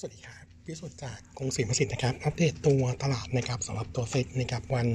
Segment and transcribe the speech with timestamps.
[0.00, 4.86] สวัสดีครับ พิสุทธิ์จากกรุงศรีประสิทธิ์นะครับอัปเดตตัวตลาดนะครับสำหรับตัวเซ็ตนะครับวัน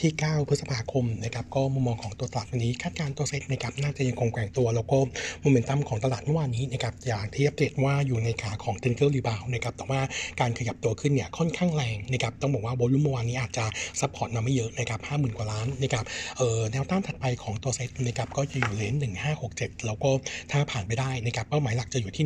[0.00, 4.98] ที่ 9 พฤษภาคมนะครับก็มุมมองของตัวตลาดวันนี้คาดการณ์ตัวเซ็ตนะครับน่าจะยังคงแกว่งตัว แล้วก็
[5.40, 10.00] โมเมนตัมของตลาดเมื่อวานนี้นะครับอย่างที่อัปเดตว่าอยู่ในขาของ technical rebound นะครับแต่ว่า
[10.40, 13.64] การขยับตัวขึ้นเนี่ยค่อนข้างแรงนะครับต้องบอกว่า volume เมื่อวานนี้อาจจะ
[14.00, 16.04] support มาไม่เยอะนะครับ50,000กว่าล้านนะครับ
[16.36, 18.94] เอ่อแนวต้านถัดไปของตัวเซ็ตนะครับก็จะอยู่เลน
[19.40, 20.10] 1567แล้วก็
[20.50, 22.24] ถ้าผ่านไปได้นะครับเป้าหมายหลักจะอยู่ที่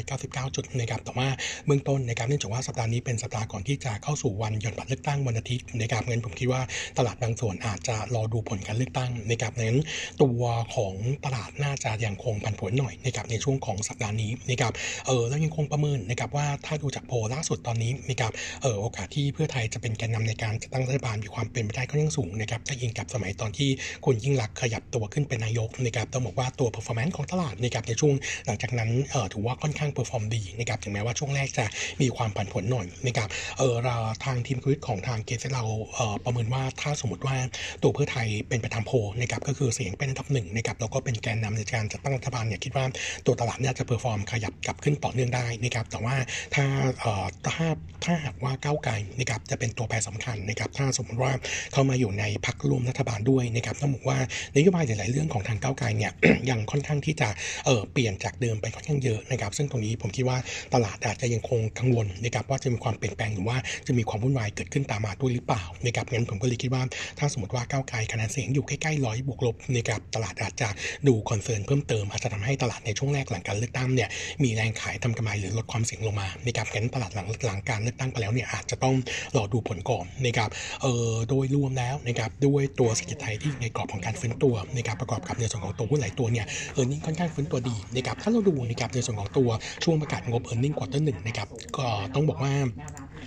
[0.00, 1.28] 1,599จุดนะครับแต่ว่า
[1.66, 6.62] เบื้องต้นนะครับเนื่องจากว่าสัปดาห์นี้เป็นสัปดาห์ก่อนที่จะเข้าสู่วันหย่อนบัตรเลือกตั้งวันอาทิตย์นะครับงั้นผมคิดว่า
[6.98, 9.80] ตลาดบางส่วนอาจจะรอดูผลการเลือกตั้งนะครับงั้น
[10.22, 10.42] ตัว
[10.74, 14.72] ของตลาดน่าจะยังคงผันผวนหน่อยนะครับในช่วงของสัปดาห์นี้นะครับ
[15.06, 18.32] เออแล้วยังคงประเมินนะครับว่าถ้าดูจากโพลล่าสุดตอนนี้นะครับ
[18.62, 23.70] เออโอกาสที่เพื่อไทยจะเป็นแกนนำในการจัดตั้งรัฐบาลมีความเป็นไปได้ค่อนข้างสูงนะครับถ้ายิงกับสมัยตอนที่
[24.04, 28.14] คุณยิ่งลักษณ์ขยับตัวขึ้นเป็นนายกนะครับต้องบอกว่าตัว performance ของตลาดนะครับในช่วง
[28.46, 31.64] หลังจากนั้นเออถือว่าค่อนข้างเ e อร์ฟอร์มดีนะครับถึงแม้ว่าช่วงแรกจะ
[32.00, 37.36] มีความผันผวนหน่อยนะครับเออเราทางทีมกลยุทธ์ของทาง KCS เราเออประเมินว่าถ้าสมมติว่า
[37.82, 42.84] ตัวเพื่อไทยเป็นไปตามโพลนะครับก็คือเสียงเป็นอันดับหนึ่งนะครับแล้วก็เป็นแกนนำในการจัดตั้งรัฐบาลเนี่ยคิดว่า
[43.26, 46.16] ตัวตลาดเนี่ยจะ perform ขยับกลับขึ้นต่อเนื่องได้นะครับแต่ว่า
[46.54, 46.64] ถ้า
[47.00, 47.66] เอ่อถ้า
[48.04, 51.32] ถ้าหากว่าก้าวไกลนะครับจะเป็นตัวแปรสำคัญนะครับถ้าสมมติว่า
[51.72, 54.18] เข้ามาอยู่ในพรรคร่วมรัฐบาลด้วยนะครับต้องบอกว่า
[54.56, 56.12] นโยบายหลาย ๆ เรื่องของทางก้าวไกลเนี่ย
[56.50, 57.28] ยังค่อนข้างที่จะ
[57.66, 60.38] เออเปลี่ยนจากเดิมไปค่อนข้างเยอะนะครับซึ่งตรงนี้ผมคิดว่า
[60.74, 63.56] ตลาดอาจจะยังคงกังวลนะครับว่าจะมีความเปลี่ยนแปลงหรือว่า
[63.86, 66.82] จะมีความวุ่นวายเกิดขึ้นตามมาด้วยหรือเปล่านะครับงั้นผมก็เลยคิดว่า
[67.18, 70.68] ถ้าสมมติว่าก้าวไกลคะแนนเสียงอยู่ใกล้ๆร้อยบวกลบนะครับตลาดอาจจะ
[71.08, 74.08] ดู concern เพิ่มเติมอาจจะทำให้ตลาดในช่วงแรกหลังการเลือกตั้งเนี่ย
[74.42, 78.94] มีแรงขายทำกำไรหรือลดความเสี่ยงลงมานะครับงั้นตลาดหลังหลังการเลือกตั้งไปแล้วเนี่ยอาจจะต้อง
[79.36, 80.50] รอดูผลก่อนนะครับ
[80.82, 89.48] เอ่อโดยรวมแล้วนะครับด้วยตัวเศรษฐกิจไทยที่ในกรอบของการฟื้นตัวนะครับประกอบกับในส่วนของตัวหุ้นหลายตัวเนี่ย earning ค่อนข้างฟื้นตัวดีนะครับถ้าเราดูนะครับในส่วนของตัว
[89.84, 92.54] ช่วงประกาศงบ earning quarter หนึ่งนะครับก็ต้องบอกว่า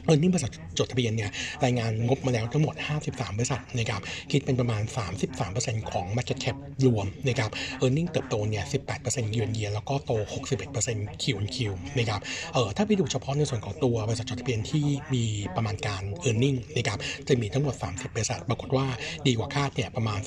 [0.06, 1.30] earning บริษัทจดทะเบียนเนี่ย
[1.64, 2.76] รายงานงบมาแล้วทั้งหมด
[3.08, 4.82] 53 บริษัทนะครับคิดเป็นประมาณ
[5.38, 8.64] 33%ของ Market Cap รวมนะครับ earning เติบโตเนี่ย
[8.98, 10.12] 18%เยือนเยียแล้วก็โต
[10.72, 12.20] 61%คิวคิวนะครับ
[12.54, 15.26] เออถ้าไปดูเฉพาะในส่วนของตัวบริษัทจดทะเบียนที่มี
[15.56, 16.98] ประมาณการ e a r n i n g นะครับ
[17.28, 18.88] จะมีทั้งหมด 30 บริษัท ปรากฏว่า
[19.28, 20.20] ดีกว่าคาดเนี่ยประมาณ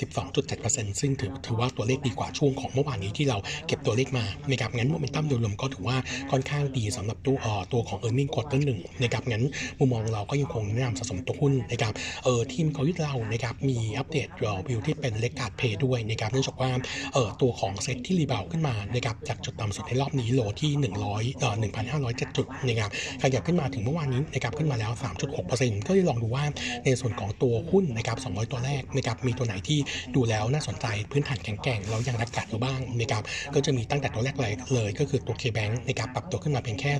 [0.47, 5.97] 12.7%ซึ่งถือถือว่าตัวเลขดีกว่าช่วงของเมื่อวานนี้ที่เราเก็บตัวเลขมานะครับงั้นโมเมนตัมโดยรวมก็ถือว่า
[6.31, 9.45] ค่อนข้างดีสำหรับตัวเออตัวของ e a r n i n g ควอเตอร์หนึ่งนะครับงั้น
[9.79, 11.93] มุมมองเราก็ยังคงแนะนำสะสมตัวหุ้นนะครับ
[12.25, 14.29] เออทีมกลยุทธ์เรานะครับมีอัปเดต
[14.69, 16.71] วิวที่เป็น laggard play ด้วยนะครับเนื่องจากว่า
[17.13, 20.71] เออตัวของเซ็ตที่ rebound ขึ้นมานะครับจากจุดต่ำสุดในรอบนี้ low ที่
[21.07, 21.55] 100เอ่อ
[21.97, 22.91] 1,507 จุดนะครับ
[23.23, 24.93] ขยับขึ้นมาถึงเมื่อวานนี้นะครับขึ้นมาแล้ว
[25.39, 26.45] 3.6%ก็เลยลองดูว่า
[26.85, 29.79] ในส่วนของตัวหุ้นนะครับ200 ตัวแรกนะครับมีตัวไหนที่
[30.15, 33.23] ดูแล้วน่าสนใจพื้นฐานแข็งแกร่งแล้วยัง laggard อยู่บ้างนะครับ
[33.55, 36.93] ก็จะมีตั้งแต่ตัวแรกเลยเลย ก็คือตัว K-Bank นะครับปรับตัวขึ้นมาเพียงแค่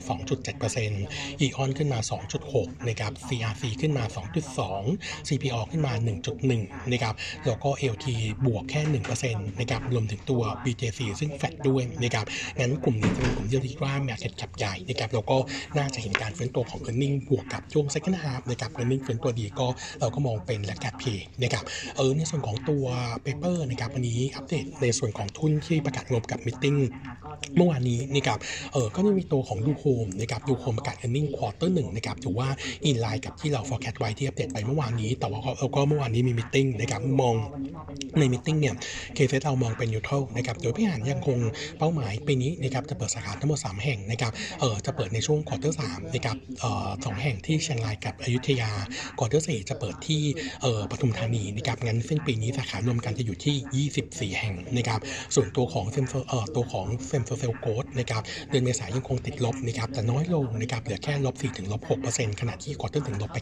[0.67, 2.46] 2.7% EON ขึ้นมา 2.6%
[2.89, 4.05] นะครับ CRC ขึ้นมา
[4.67, 5.93] 2.2 CPO ขึ้นมา
[6.43, 7.15] 1.1 นะครับ
[7.47, 8.07] แล้วก็ LT
[8.47, 8.81] บวกแค่
[9.21, 12.27] 1%นะครับ รวมถึงตัว BJC ซึ่งแฟดด้วยนะครับ
[12.59, 15.37] งั้นกลุ่มนี้จะเป็นกลุ่มที่เราคิดว่ามีอาเซ็ตแคปใหญ่นะครับ แล้วก็
[15.79, 18.93] น่าจะเห็นการฟื้นตัวของ e a r n i n g บวกกับช่วง second half นะครับ e a r n
[18.95, 19.67] i n g ฟื้นตัวดีก็
[20.01, 21.65] เราก็มองเป็นและกัดเพย์นะครับ
[21.97, 22.85] เออ ในส่วนของตัว
[23.25, 26.67] paper นะครับ วันนี้อัปเดตในส่วนของทุนที่ประกาศงบกับมิ팅
[27.57, 28.39] เมื่อวานนี้นะครับ
[28.73, 32.49] เออก็จะมีตัวของดูโฮมนะครับ ดูโฮมประกาศ e a r n i n g quarter หนึ่งนะครับถือว่า
[32.87, 37.35] in line กับที่เรา forecast ไว้ที่อัปเดตไปเมื่อวานนี้ แต่ว่าเราก็เมื่อวานนี้มี meeting นะครับมอง
[38.19, 38.75] ใน meeting เนี่ย
[39.15, 41.39] KCS เรามองเป็น neutral นะครับโดยผู้บริหารยังคง
[41.79, 48.71] เป้าหมายปีนี้นะครับจะเปิดสาขาทั้งหมด 3 แห่งนะครับเออจะเปิดในช่วง quarter สามนะครับเออสองแห่งที่เชียงรายกับอยุธยา
[49.19, 50.23] quarter สี่จะเปิดที่
[50.63, 55.01] เออปทุมธานีนะครับงั้นซึ่งปีนี้สาขารวมกันจะอยู่ที่ 24 แห่งนะครับ
[55.35, 63.39] ส่วนตัวของเซมเออตัวของเซมเซลโกดนะครับเดือนเมษายังคงติดลบนะครับแต่น้อยลงนะครับเหลือแค่ลบ4ถึงลบ6เ9%ขณะที่ quarter หนึ่งลบไป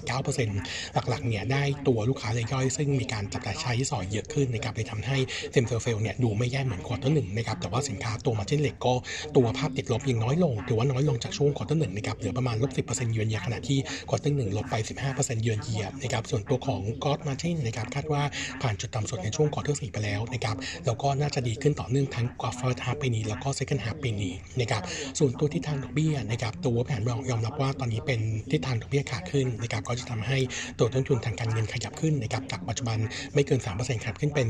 [0.50, 5.16] 9%หลักๆ เนี่ยได้ตัวลูกค้ารายย่อยซึ่งมีการจับจ่ายใช้สอยเยอะขึ้นนะครับเลยทำให้
[5.52, 8.94] เซมเซอร์เฟลเนี่ยดูไม่แย่เหมือน quarter หนึ่งนะครับแต่ว่าสินค้าตัวมาเช่นเหล็กก็
[9.36, 13.78] ตัวภาพติดลบยังน้อยลง ถือว่าน้อยลงจากช่วง quarter หนึ่งนะครับเหลือประมาณลบ10%เยือนเยียขณะที่
[14.08, 14.74] quarter หนึ่งลบไป
[15.08, 18.22] 15%เยือนเยียนะครับส่วนตัวของก๊อตมาเช่นะครับคาดว่า
[18.62, 20.56] ผ่านจุดต่ำสุดในช่วง quarter สี่ไปแล้วนะครับ
[20.86, 22.26] แล้วก็น่าจะดีขึ้นต่อเนื่องทั้ง
[22.60, 24.82] first half ปีนี้แล้วก็ second half ปีนี้นะครับ
[25.18, 28.20] ส่วนตัวทิศทางดอกเบี้ยนะครับตัวแผนรองยอมรับว่าตอนนี้เป็น
[28.50, 30.38] ทิศทางดอกเบี้ยขาขึ้นนะครับก็จะทำให้
[30.78, 32.98] ตัวต้นทุนทางการเงินขยับขึ้นนะครับจากปัจจุบัน
[33.34, 34.46] ไม่เกิน 3%ครับขึ้นเป็น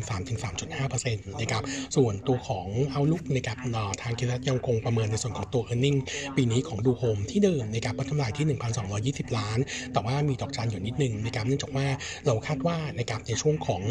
[0.61, 1.63] 3-3.5%นะครับ
[1.97, 3.59] ส่วนตัวของเอาลุกนะครับ
[4.03, 5.99] ทางคิรัตยังคงประเมินในส่วนของตัว e a r n i n g
[6.37, 8.47] ปีนี้ของดูโฮมที่เดิมนะครับกำไรที่
[8.91, 9.59] 1,220 ล้าน
[9.93, 11.87] แต่ว่ามีดอกจันอยู่นิดนึงนะครับเนื่องจากว่า
[12.27, 13.83] เราคาดว่านะครับในช่วงของ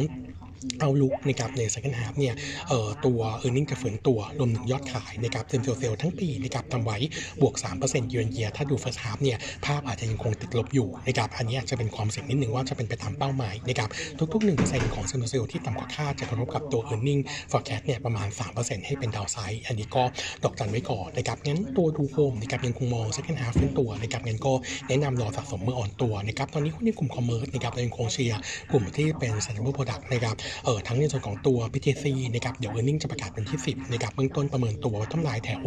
[0.79, 2.33] outlook นะครับใน second half เนี่ย
[2.69, 6.97] เอ่อตัว e a r n i n g จะฟื้นตัวรวมถึงยอดขายนะครับ same store sales ทั้งปีนะครับทำไว้
[7.41, 13.89] บวก 3%เยือนเยียถ้าดู first half เนี่ยภาพอาจจะยังคงติดลบอยู่นะครับอันนี้อาจจะเป็นความเสี่ยงนิดหนึ่งว่าจะเป็นไปตามเป้าหมายนะครับ
[14.33, 17.21] ทุกๆ 1%ของ same store sales ที่ต่ำกว่าคาดจะกระทบกับตัว e a r n i n g
[17.51, 18.27] forecast เนี่ยประมาณ
[18.57, 20.03] 3%ให้เป็น downside อันนี้ก็
[20.43, 24.53] ดอกจันไว้ก่อนนะครับงั้นตัวดูโฮมนะครับยังคงมอง second half ฟื้นตัวนะครับงั้นก็
[24.87, 35.63] แนะนำรอสะสมเมื่ออ่อนตัวนะครับตอนนี้หุ้นในกลุ่ม commerce นะครับยังคงเชียร์กลุ่มที่เป็น sustainable product นะครับเออทั้งในส่วนของตัว PTC นะครับเดี๋ยว earning จะประกาศเป็นที่ 10นะครับเบื้องต้นประเมินตัวกำไรแถว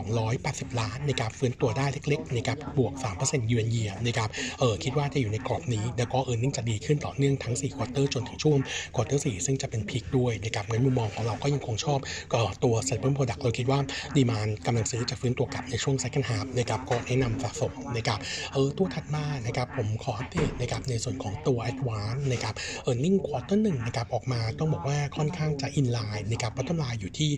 [0.00, 2.92] 1,280 ล้านนะครับฟื้นตัวได้เล็กๆนะครับบวก
[3.22, 4.28] 3%ยูเอ็นเยียนะครับ
[4.58, 8.58] เออคิดว่าจะอยู่ในกรอบนี้ แล้วก็ earning จะดีขึ้นต่อเนื่องทั้ง4 quarter จนถึงช่วง
[8.94, 11.98] quarter 4ซึ่งจะเป็น peak ด้วยนะครับงั้นมุมมองของเราก็ยังคงชอบ
[12.32, 13.78] ก็ตัว sustainable product เราคิดว่า
[14.16, 18.18] ดีมานกำลังซื้อจะฟื้นตัวกลับในช่วง second half นะครับก็แนะนำสะสมนะครับ
[18.52, 22.54] เออตัวถัดมานะครับผมขออัปเดตนะครับในส่วนของตัว advance นะครับ
[22.86, 27.30] earning quarter หนึ่งนะครับออกมาต้องบอกว่าค่อนข้างจะ in line นะครับพัฒนาอยู่ที่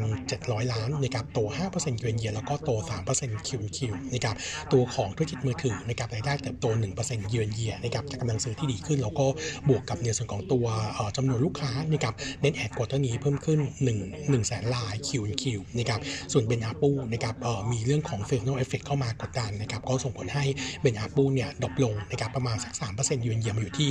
[0.00, 1.38] 6,700 ล้านนะครับโต
[1.70, 2.70] 5%เยนเยียแล้วก็โต
[3.10, 4.36] 3%คิวคิวนะครับ
[4.72, 6.66] ตัวของธุรกิจมือถือนะครับรายได้เติบโต
[7.00, 9.26] 1%เยนเยียนะครับจากกำลังซื้อที่ดีขึ้น แล้วก็
[9.68, 10.66] บวกกับในส่วนของตัว
[11.16, 13.58] จำนวนลูกค้านะครับ net add quarter นี้เพิ่มขึ้น
[13.96, 16.00] 1 1แสนราย QoQ นะครับ
[16.32, 17.34] ส่วน blended ARPU นะครับ
[17.72, 20.44] มีเรื่องของ seasonal effect เข้ามากดดันนะครับก็ส่งผลให้
[20.80, 23.88] blended ARPU เนี่ย drop ลงนะครับประมาณสัก3%เยนเยียมาอยู่ที่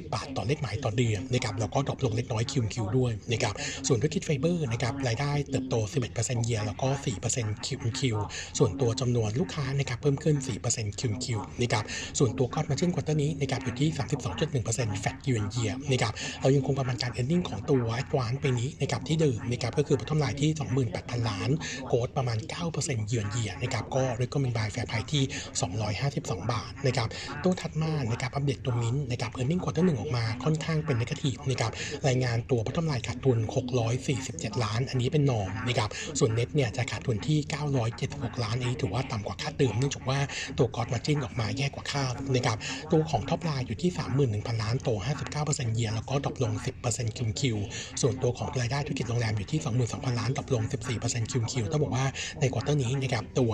[0.00, 3.54] 210 บาทต่อเลขหมายต่อเดือนนะครับแล้วก็ drop ลงเล็กน้อย QoQ ด้วยนะครับ
[3.86, 5.74] ส่วนธุรกิจไฟเบอร์นะครับรายได้เติบโต
[6.10, 6.88] 11% year แล้วก็
[7.26, 8.16] 4% QoQ
[8.58, 10.36] ส่วนตัวจำนวนลูกค้านะครับเพิ่มขึ้น
[10.68, 11.84] 4% QoQ นะครับ
[12.18, 13.88] ส่วนตัว gross margin quarter นี้นะครับอยู่ที่
[14.44, 20.50] 32.1%แฟกยูเอนเยียนะครับเรายังคงประมาณการ earning ของตัว ADVANC ปีนี้นะครับที่เดิมนะครับก็คือ bottom line ที่
[20.90, 21.50] 28,000 ล้าน
[21.88, 22.38] growth ประมาณ
[22.72, 25.22] 9%เยือนเยียนะครับก็เรียกว่าเป็น buy fair price ที่
[26.24, 27.08] 252 บาทนะครับ
[27.42, 31.72] ตัวถัดมานะครับอัปเดตตัวมินนะครับเอ r ร์เน็งควอเตอร์หนึ่งออกมาค่อนข้างเป็น negative นะครับ
[32.06, 33.38] รายงานตัว bottom line ขาดทุน
[34.00, 37.38] 647 ล้าน อันนี้เป็น norm นะครับส่วนเน็ตเนี่ยจะขาดทุนที่
[37.90, 40.18] 976 ล้านอันนี้ถือว่าต่ำกว่าคาดเดิมเนื่องจากว่า
[40.58, 42.58] ตัว gross margin ออกมาแย่กว่าคาดนะครับ
[42.92, 43.90] ตัวของ top line อยู่ที่
[44.26, 44.88] 31,000 ล้านโต
[45.36, 46.52] 59% year แล้วก็ drop ลง
[46.86, 47.56] 10% QoQ
[48.00, 50.62] ส่วนตัวของรายได้ธุรกิจโรงแรมอยู่ที่ 22,000 ล้าน drop ลง
[50.98, 52.06] 14% QoQ ต้องบอกว่า
[52.40, 53.52] ใน quarter นี้นะครับตัว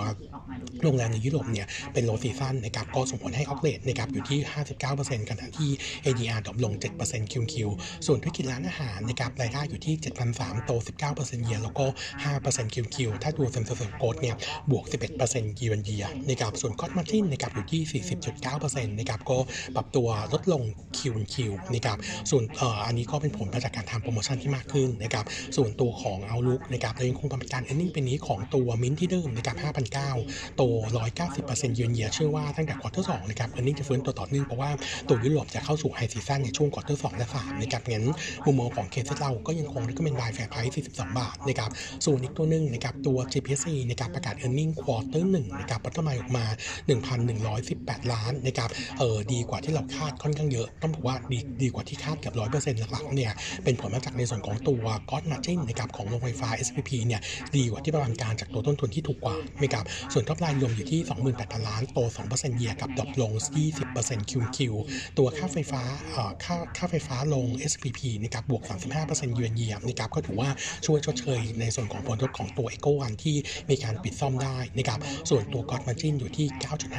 [0.83, 4.39] โรงแรมในยุโรปเนี่ยเป็น low season นะครับก็ส่งผลให้ occ rate นะครับอยู่ที่
[4.85, 5.69] 59%ขณะที่
[6.03, 6.73] ADR drop ลง
[7.03, 7.69] 7% QoQ
[8.05, 9.95] ส่วนธุรกิจร้านอาหารนะครับรายได้อยู่ที่
[10.31, 10.71] 7,300โต
[11.09, 11.85] 19% year แล้วก็
[12.29, 14.35] 5% QoQ ถ้าดู same store growth เนี่ย
[14.71, 14.85] บวก
[15.21, 18.03] 11%ยีวันเยียนะครับส่วน gross margin นะครับอยู่ที่
[18.41, 19.37] 40.9%นะครับก็
[19.75, 20.63] ปรับตัวลดลง
[20.97, 21.97] QoQ นะครับ
[22.29, 25.25] ส่วนเอ่ออันนี้ก็เป็นผลมาจากการทำโปรโมชั่นที่มากขึ้นนะครับ
[25.55, 29.57] ส่วนตัวของ outlook นะครับเรายังคงประมาณการ earning ปีนี้ของตัวมิ้นที่เดิมนะครับ
[30.01, 30.63] 5,900โต
[31.19, 34.71] 190%เยือนเยียเชื่อว่าตั้งแต่ quarter 2นะครับ earning จะฟื้นตัวต่อเนื่องเพราะว่า
[35.07, 38.05] ตัวยุโรปจะเข้าสู่ high season ในช่วง quarter 2และ3นะครับงั้น
[38.45, 41.69] มุมมองของ KCS เราก็ยังคง recommend buy fair price 42 บาทนะครับ
[42.05, 46.45] ส่วนอีกตัวหนึ่งนะครับตัว GPC นะครับประกาศ e a r n i n g ควอเตอร์หนึ่งนะครับ bottom line ออกมา
[47.27, 48.69] 1,118 ล้านนะครับ
[48.99, 53.31] เออดีกว่าที่เราคาดค่อนข้างเยอะ ต้องบอกว่าดีดีกว่าที่คาดเกือบ 100%หลักๆเนี่ย
[53.63, 57.21] เป็นผลมาจากในส่วนของตัว gross margin นะครับของโรงไฟฟ้า SPP เนี่ย
[57.55, 60.99] ดีกว่าที่ประมาณการจากตัวต้นทุนที่ถูกกว่านะครับส่วน top line รวมอยู่ที่
[61.35, 63.31] 28,000 ล้านโต 2%เยียกับ drop ลง
[63.81, 64.57] 20% QoQ
[65.17, 65.81] ตัวค่าไฟฟ้า
[66.11, 68.63] เอ่ค่าค่าไฟฟ้าลง SPP นะครับบวก
[68.99, 70.49] 35%เยือนเยียนะครับก็ถือว่า
[70.85, 73.35] ช่วยชดเชยในส่วนของผลกระทบของตัว GHECO-One ที่
[73.69, 74.99] มีการปิดซ่อมได้นะครับ
[75.29, 76.47] ส่วนตัว gross margin อยู่ที่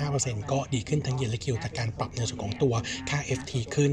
[0.00, 2.74] 9.5%ก็ดีขึ้นทั้ง year และ Q จากการปรับในส่วนของตัว
[3.08, 3.92] ค่า FT ขึ้น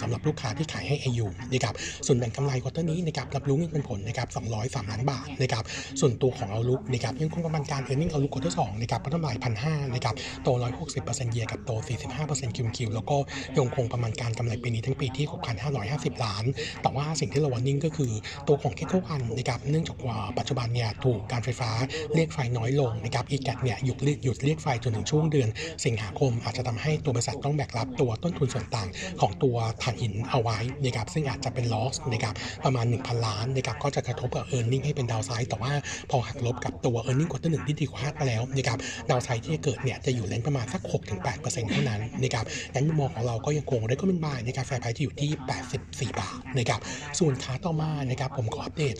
[0.00, 1.74] สำหรับลูกค้าที่ขายให้ IU นะครับ
[2.06, 5.64] ส่วนแบ่งกำไร quarter นี้นะครับรับรู้เงินปันผลนะครับ203 ล้านบาทนะครับ
[6.00, 10.48] ส่วนตัวของ outlook นะครับยังคงประมาณการ earning outlook quarter 2นะครับ bottom line พันห้านะครับโต
[10.90, 11.70] 160%เยียกับโต
[12.14, 13.16] 45%คิวคิวแล้วก็
[13.56, 15.26] ยังคงประมาณการกำไรปีนี้ทั้งปีที่
[15.64, 16.44] 6,550 ล้าน
[16.82, 18.12] แต่ว่าสิ่งที่เราวันนิ่งก็คือ
[18.48, 21.70] ตัวของเคโควันนะครับเนื่องจากว่าปัจจุบันเนี่ยถูกการไฟฟ้า
[22.14, 25.48] เรียกไฟน้อยลงนะครับอีแกเนี่ยหยุดเรียกหยุดเรียกไฟจนถึงช่วงเดือน
[25.84, 28.88] สิงหาคมอาจจะทำให้ตัวบริษัทต้องแบกรับตัวต้นทุนส่วนต่าง
[29.20, 32.34] ของตัวถ่านหินเอาไว้นะครับซึ่งอาจจะเป็น loss นะครับ
[32.64, 35.72] ประมาณ 1,000 ล้านนะครับก็จะกระทบกับ e a r n i n g ให้เป็นดาวไซด์แต่ว่า
[36.10, 38.78] พอหักลบกับตัว e a r n i n g ควอเตอร์หนึ่งที่ดีกว่าคาดไปแล้วนะครับ
[39.10, 40.82] ดาวไซด์ที่เกิดเนี่ยจะอยู่เลนประมาณสัก
[41.22, 42.44] 6-8%เท่านั้นนะครับ
[42.74, 46.80] งั้นมุมมองของเราก็ยังคงได้ก็เป็นบายในกาแฟไพที่อยู่ที่84 บาทนะครับ
[47.18, 48.96] ส่วนขาต่อมานะครับผมขออัปเดต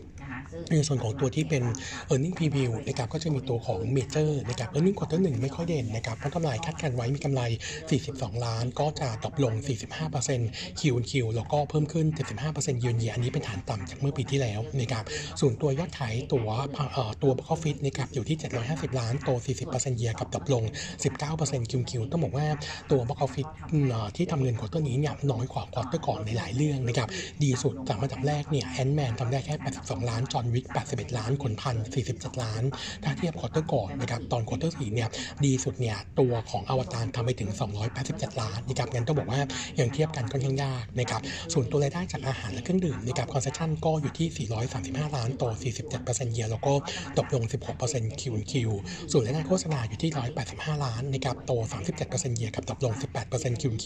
[0.71, 1.63] ในส่วนของตัวที่เป็น
[2.13, 4.89] e a r n i n g preview นะครับก็จะมีตัวของ Major นะครับ e a r n
[4.89, 7.43] i n g quarter 1ไม่ค่อยเด่นนะครับเพราะกำไรคาดการไว้มีกำไร
[7.93, 9.53] 42 ล้าน ก็จะตกลง
[10.17, 12.07] 45% Q Q แล้วก็เพิ่มขึ้น
[12.45, 15.05] 75%เยือนเยียอันนี้เป็นฐานต่ำจากเมื่อปีที่แล้วนะครับ
[15.41, 16.49] ส่วนตัวยอดขายตัว
[16.93, 18.37] เอ่อตัว box office นะครับอยู่ที่
[18.69, 19.31] 750 ล้านโต
[19.69, 20.63] 40%เยียกับตกลง
[21.17, 22.47] 19% Q Q ต้องบอกว่า
[22.91, 23.51] ตัว box office
[23.91, 27.09] เอ่อที่ทำเงิน quarter นี้เนี่ยน้อยกว่า quarter ก่อนในหลายเรื่องนะครับ
[27.43, 31.77] ดีสุดจากมาจากแรกเนี่ย Ant-Man ทำได้แค่ 82 ล้าน John Wick 81 ล้านขนพัน
[32.09, 32.63] 47 ล้าน
[33.05, 35.09] ถ้าเทียบ quarter ก่อนนะครับ ตอน quarter สี่เนี่ย
[35.45, 37.51] ดีสุดเนี่ยตัวของอวตารทำไปถึง
[37.97, 39.41] 287 ล้านนะครับงั้นต้องบอกว่า
[39.81, 41.21] ยังเทียบกันค่อนข้างยากนะครับ
[41.53, 45.45] ส่วนตัวรายได้จากอาหารและเครื่องดื่มนะครับ concession ก็อยู่ที่ 435 ล้านโต
[45.95, 46.73] 47% year แล้วก็
[47.19, 47.43] ตกลง
[47.83, 48.53] 16% Q on Q
[49.13, 50.11] ส่วนรายได้โฆษณาอยู่ที่
[50.49, 51.53] 185 ล้านนะครับโต
[51.99, 52.93] 37% year กับตกลง
[53.29, 53.85] 18% Q on Q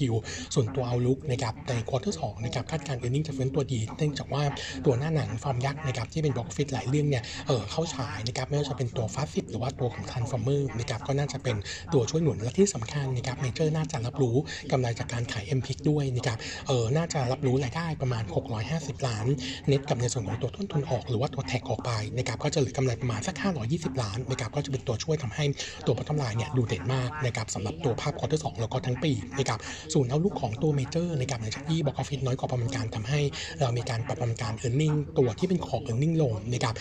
[0.55, 4.43] ส่วนตัว outlook นะครับใน quarter สองนะครับคาดการณ์ earning จะฟื้นตัวดีเนื่องจากว่า
[4.85, 11.57] ตัวหน้าหนังฟอร์มยักษ์นะครับที่เป็นบล็อกฟิตหลายเรื่องเนี่ยเออเข้าฉายนะครับไม่ว่าจะเป็นตัว Fast X หรือว่าตัวของ Transformers นะครับก็น่าจะเป็น
[11.93, 14.37] ตัวช่วยหนุนและที่สำคัญนะครับเมเจอร์น่าจะรับรู้
[14.73, 18.25] กำไรจากการขาย m p i c ด้วยนะครับเออน่าจะรับรู้รายได้ประมาณ
[18.65, 19.27] 650 ล้าน
[19.69, 23.37] เน็ตกับในส่วนของตัวต้นทุนออกหรือว่าตัว tax ออกไปนะครับก็จะเหลือกำไรประมาณสัก
[23.69, 25.45] 520 ล้านนะครับก็จะเป็นตัวช่วยทำให้
[25.87, 29.59] ตัว bottom line เนี่ยดูเด่นมากนะครับสำหรับตัวภาพ quarter สองแล้วก็ทั้งปีนะครับ
[29.93, 33.21] ส่วน outlook ของตัวเมเจอร์นะครับหลังจากที่ box office น้อยกว่าประมาณการทำให้
[33.61, 36.15] เรามีการปรับประมาณการ e a r n i n g ตัวที่เป็นของ e a r n i n g
[36.23, 36.75] ลงนะครับ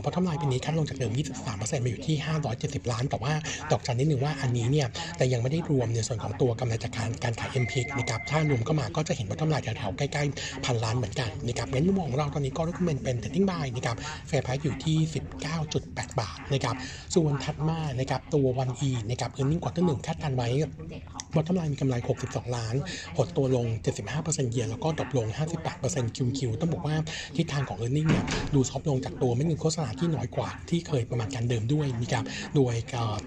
[0.00, 1.12] เพราะกำไรปีนี้ cut ลงจากเดิม
[1.46, 2.16] 23%มาอยู่ที่
[2.54, 3.32] 570 ล้าน แต่ว่า
[3.70, 13.96] ดอกจันนิดนึงว่าอันนี้เนี่ยแต่ยังไม่ได้รวมในส่วนของตัวกำไรจากการการขาย MP นะครับถ้ารวมเข้ามาก็จะเห็นว่ากำไรแถวๆใกล้ๆพันล้านเหมือนกันนะครับงั้นมุมมองของเราตอนนี้ก็ recommend เป็น trading buy นะครับ
[14.28, 14.96] fair price อยู่ที่
[15.58, 16.74] 19.8 บาทนะครับ
[17.14, 20.48] ส่วนถัดมานะครับตัววัน E นะครับ e a r n i n g กว่าตัวหนึ่งคาดการไว้
[21.34, 21.94] bottom line มีกำไร
[22.26, 22.74] 62 ล้าน
[23.16, 23.66] หดตัวลง
[24.10, 25.26] 75% year แล้วก็ drop ลง
[25.72, 26.96] 58% QoQ ต้องบอกว่า
[27.36, 28.24] ทิศทางของ e a r n i n g เนี่ย
[28.54, 32.24] ดู soft ลงจากตัวเม็ดเงินโฆษณาที่น้อยกว่าที่เคยประมาณการเดิมด้วยมีกับ
[32.54, 32.74] โดย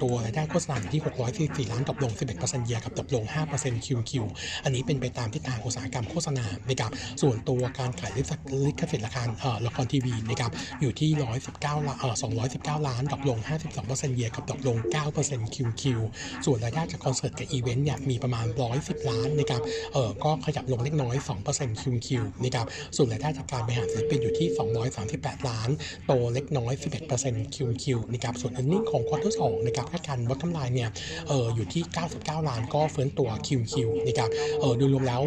[0.02, 1.02] ตัวรายได้โฆษณาอยู่ที่
[1.36, 3.24] 644 ล้าน drop ลง 11% year กับ drop ลง
[3.56, 4.12] 5% QoQ
[4.64, 8.22] อันนี้เป็นไปตามทิศทางอุตสาหกรรมโฆษณานะครับส่วนตัวการขายลิ
[8.80, 9.28] ขสิทธิ์ละคร
[9.66, 12.16] ละครทีวีนะครับอยู่ที่ 119ล้านเอ่อ
[12.52, 13.40] 219 ล้าน drop ลง
[13.78, 14.78] 52% year กับ drop ลง
[15.18, 15.84] 9% QoQ
[16.46, 18.46] ส่วนรายได้จากคอนเสิร์ตกับอีเวนต์เนี่ยมีประมาณ
[18.78, 19.62] 110 ล้านนะครับ
[19.94, 21.16] เออก็ขยับลงเล็กน้อย
[21.50, 22.08] 2% QQ
[22.44, 24.48] นะครับส่วนรายได้จากการบริหารศิลปินอยู่ที่
[24.98, 25.70] 238 ล้าน
[26.06, 26.74] โตเล็กน้อย
[27.14, 30.90] 11% QQ นะครับส่วน e a r n i n g ของควอเตอร์2นะครับคาดการณ์ bottom line เนี่ย
[31.28, 31.84] เอออยู่ที่
[32.16, 33.74] 99 ล้านก็ฟื้นตัว QQ
[34.08, 35.22] นะครับเออโดยรวมแล้ว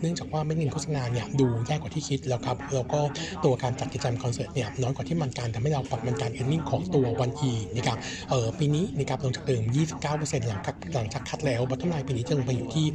[0.00, 3.00] เนื่องจากว่าเม็ดเงินโฆษณาเนี่ยดูแย่กว่าที่คิดแล้วครับแล้วก็
[3.44, 7.98] ตัวการจัดกิจกรรมคอนเสิร์ตเนี่ยน้อยกว่าที่มันการทำให้เราปรับมันการ e a r n i n g ของตัววัน E นะครับ
[8.30, 9.62] เออปีนี้นะครับลงจากเดิม
[10.04, 12.86] 29%หลังจากหลังจาก cut แล้ว bottom line ปีนี้จะลงไปอยู่ที่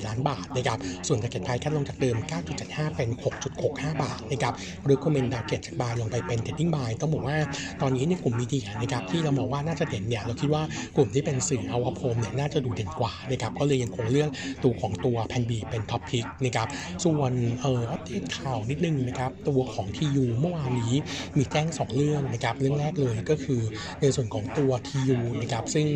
[0.00, 2.16] 574 ล้านบาทนะครับ ส่วน target price cut ลงจากเดิม
[2.56, 3.08] 9.75 เป็น
[3.56, 4.54] 6.65 บาทนะครับ
[4.90, 7.38] recommend target จาก buy ลงไปเป็น trading buy ต้องบอกว่า
[7.80, 10.62] ตอนนี้ในกลุ่ม media นะครับที่เรามองว่าน่าจะเด่นเนี่ยเราคิดว่า
[10.96, 14.30] กลุ่มที่เป็นสื่อ out of home เนี่ยน่าจะดูเด่นกว่านะครับก็เลยยังคงเลือก
[14.64, 16.68] ตัวของตัว Plan B เป็น top pick นะครับ
[17.04, 20.94] ส่วนเอ่ออัปเดตข่าวนิดนึงนะครับตัวของ TU เมื่อวานนี้
[21.36, 23.60] มีแจ้ง 2 เรื่องนะครับเรื่องแรกเลยก็คือ
[24.00, 25.86] ในส่วนของตัว TU นะครับซึ่ง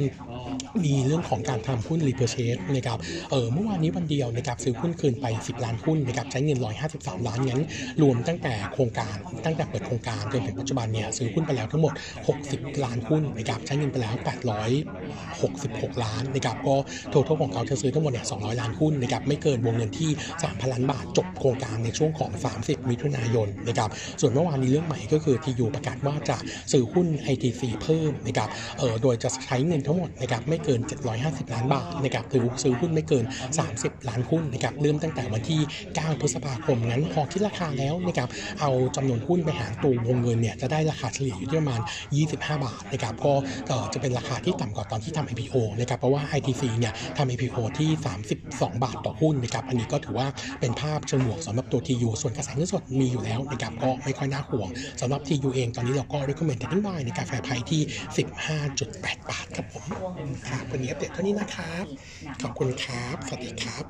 [0.84, 2.98] มีเรื่องของการทำหุ้น repurchase นะครับ
[3.30, 6.58] เออเมื่อวานนี้วันเดียวนะครับซื้อหุ้นคืนไป 10 ล้านหุ้นนะครับใช้เงิน
[6.92, 7.62] 153 ล้านงั้น
[8.02, 11.92] รวมตั้งแต่โครงการตั้งแต่เปิดโครงการจนถึงปัจจุบันเนี่ยซื้อหุ้นไปแล้วทั้งหมด
[12.38, 14.14] 60 ล้านหุ้นนะครับใช้เงินไปแล้ว
[15.08, 16.76] 866 ล้านนะครับก็
[17.12, 20.10] ทั้งของเขาจะซื้อทั้งหมดเนี่ย200 ล้านหุ้นนะครับไม่เกินวงเงินที่
[20.42, 23.90] 3,000ล้านบาทจบโครงการในช่วงของ 30 มิถุนายนนะครับ
[24.20, 26.36] ส่วนเมื่อวานนี้เรื่องใหม่ก็คือทียูประกาศว่าจะ
[26.72, 30.80] ซื้อหุ้น ITC เพิ่มนะครับเออโดยจะใช้เงินทั้งหมดนะครับไม่เกิน
[31.16, 33.24] 750 ล้านบาทนะครับหรือซื้อหุ้นไม่เกิน
[33.66, 38.28] 30 ล้านหุ้นนะครับเริ่มตั้งแต่วันที่ 9 พฤษภาคมงั้นพอคิดราคาแล้วนะครับ
[38.60, 41.80] เอาจำนวนหุ้นไปหารตัววงเงินเนี่ยจะได้ราคาเฉลี่ยอยู่ที่ประมาณ
[42.22, 43.32] 25 บาทนะครับก็
[43.92, 47.90] จะเป็นราคาที่ต่ำกว่าตอนที่ทำ IPO นะครับเพราะว่า ITC เนี่ยทำ IPO ที่
[48.36, 50.28] 32 บาทต่อหุ้นนะครับอันนี้ก็ถือว่า
[50.60, 54.68] เป็นภาพเชิงบวกสำหรับตัว TU ส่วนกระแสเงินสดมีอยู่แล้วนะครับก็ไม่ค่อยน่าห่วง
[55.00, 57.82] สำหรับ TU เองตอนนี้เราก็ recommend trading buy ในกาแฟไพที่
[58.54, 59.84] 15.8 บาทครับผม
[60.48, 61.86] ครับวันนี้อัปเดตเท่านี้นะนะครับ
[62.42, 63.84] ขอบคุณครับ สวัสดีครับ